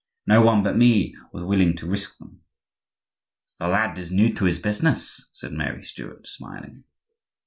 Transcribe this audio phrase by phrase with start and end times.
[0.25, 2.41] No one but me was willing to risk them."
[3.59, 6.85] "The lad is new to his business," said Mary Stuart, smiling.